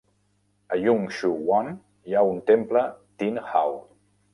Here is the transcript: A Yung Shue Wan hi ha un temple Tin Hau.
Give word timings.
A 0.67 0.75
Yung 0.83 1.03
Shue 1.17 1.37
Wan 1.49 1.69
hi 2.09 2.17
ha 2.21 2.27
un 2.33 2.43
temple 2.51 2.87
Tin 3.17 3.43
Hau. 3.51 3.81